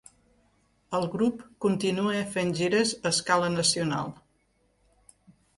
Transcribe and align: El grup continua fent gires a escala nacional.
El 0.99 1.05
grup 1.15 1.43
continua 1.67 2.23
fent 2.37 2.55
gires 2.63 2.97
a 3.01 3.13
escala 3.13 3.53
nacional. 3.59 4.11